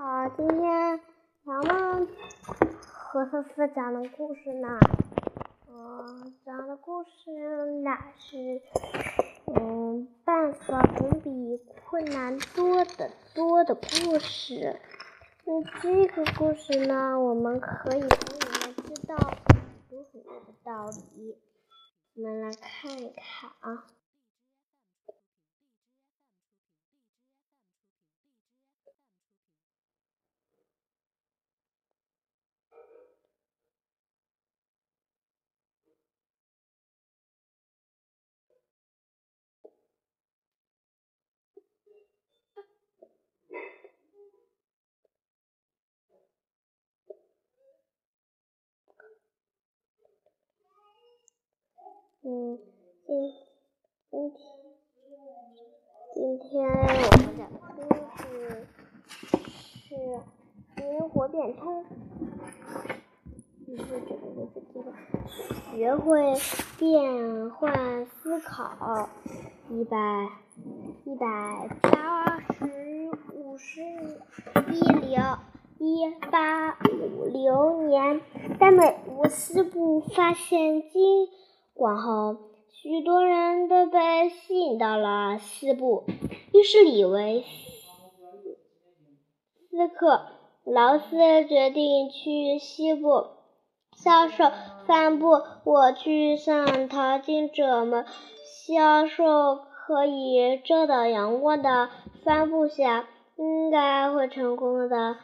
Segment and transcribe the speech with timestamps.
[0.00, 1.00] 好，今天
[1.44, 2.06] 咱们
[2.92, 4.78] 和思思讲的故事呢，
[5.68, 7.10] 嗯，讲的故事
[7.82, 8.62] 乃是，
[9.46, 14.78] 嗯，办法总比困难多得多的故事。
[15.44, 19.58] 那，这个故事呢，我们可以从里面知道很
[19.90, 20.86] 多很多的道
[21.16, 21.36] 理。
[22.14, 23.84] 我们来看一看啊。
[52.20, 52.58] 嗯，
[53.06, 53.32] 今
[54.10, 54.40] 今天
[56.12, 58.66] 今天我们讲的故事
[59.86, 59.94] 是
[60.82, 61.84] 灵活变通，
[65.72, 66.34] 学会
[66.76, 69.08] 变换思考，
[69.70, 69.96] 一百
[71.04, 72.64] 一百八十
[73.32, 73.80] 五十
[74.72, 75.38] 一零
[75.78, 78.20] 一八五零年，
[78.58, 81.28] 在美国西部发现金。
[81.78, 82.36] 广后，
[82.72, 86.02] 许多人都被吸引到了西部，
[86.52, 87.44] 于是李维
[89.70, 90.26] 斯克
[90.64, 93.26] 劳斯决定去西部
[93.96, 94.50] 销售
[94.88, 95.40] 帆布。
[95.62, 98.04] 我去向淘金者们
[98.66, 101.90] 销售可以遮挡阳光的
[102.24, 103.04] 帆布鞋，
[103.36, 105.18] 应该会成功的。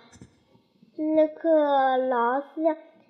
[0.94, 2.62] 斯克劳斯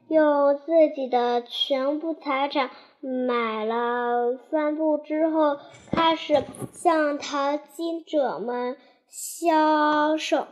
[0.08, 2.70] 用自己的全部财产。
[3.06, 5.58] 买了帆布之后，
[5.92, 10.47] 开始向淘金者们销售，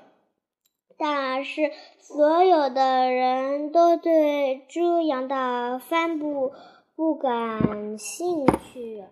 [0.98, 6.52] 但是所有的人都对这样的帆布
[6.94, 9.04] 不感兴趣，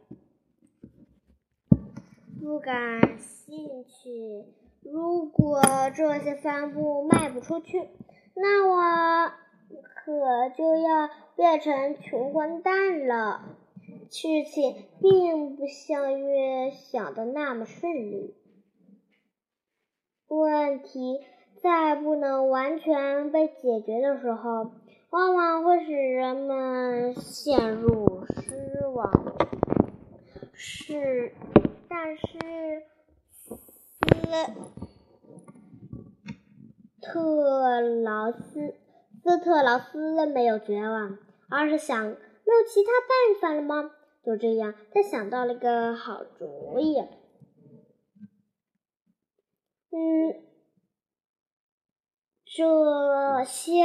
[2.42, 4.44] 不感兴趣。
[4.82, 5.62] 如果
[5.96, 7.88] 这些帆布卖不出去，
[8.34, 9.32] 那我。
[10.19, 13.56] 可就要变成穷光蛋了。
[14.10, 18.34] 事情并不像月想的那么顺利。
[20.26, 21.21] 问题
[21.62, 24.72] 在不能完全被解决的时候，
[25.10, 29.12] 往往会使人们陷入失望。
[30.53, 31.32] 是，
[31.88, 32.22] 但是
[33.31, 33.56] 斯
[37.00, 38.75] 特劳斯。
[39.22, 43.91] 斯特劳斯没有绝望，而是想：没有其他办法了吗？
[44.25, 46.98] 就这样，他想到了一个好主意。
[49.92, 50.34] 嗯，
[52.44, 53.82] 这些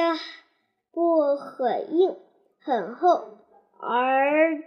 [0.92, 2.16] 布很硬、
[2.60, 3.40] 很厚，
[3.80, 4.62] 而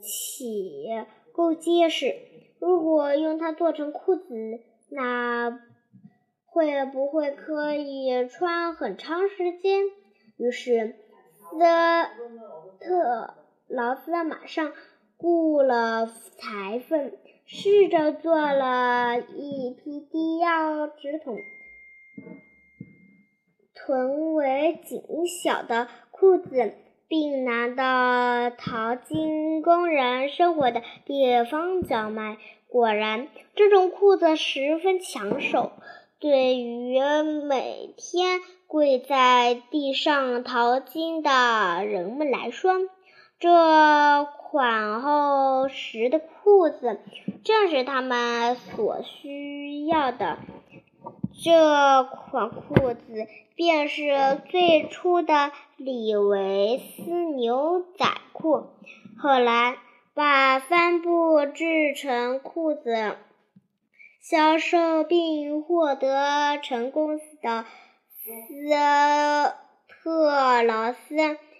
[0.00, 2.14] 且够结实。
[2.58, 4.34] 如果用它做成裤子，
[4.90, 5.60] 那
[6.46, 9.82] 会不会可以穿很长时间？
[10.42, 10.96] 于是，
[11.52, 11.58] 斯
[12.80, 13.34] 特
[13.68, 14.72] 劳斯马上
[15.16, 17.12] 雇了裁缝，
[17.46, 21.36] 试着做了一批低腰直筒、
[23.72, 26.74] 臀围紧小的裤子，
[27.06, 32.36] 并拿到淘金工人生活的地方叫卖。
[32.66, 35.70] 果然，这种裤子十分抢手。
[36.22, 37.00] 对于
[37.48, 38.38] 每天
[38.68, 42.74] 跪在地上淘金的人们来说，
[43.40, 47.00] 这款厚实的裤子
[47.42, 50.38] 正是他们所需要的。
[51.42, 58.68] 这款裤子便是最初的李维斯牛仔裤。
[59.18, 59.76] 后来，
[60.14, 63.16] 把帆布制成裤子。
[64.22, 67.64] 销售并获得成功的
[68.22, 68.44] 斯
[69.88, 71.16] 特劳斯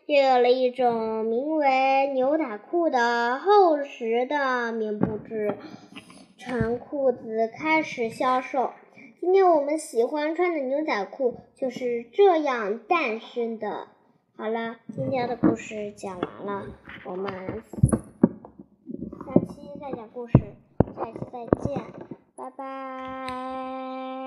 [0.07, 5.59] 又有了一种名为牛仔裤的厚实的棉布制
[6.39, 8.71] 成裤子开始销售。
[9.21, 13.89] 今天我们喜欢穿的牛仔裤就是这样诞生的。
[14.37, 16.67] 好了，今天的故事讲完了，
[17.07, 17.65] 我们
[19.27, 20.39] 下期再讲故事，
[20.97, 22.12] 下期再见。
[22.43, 24.23] 拜拜。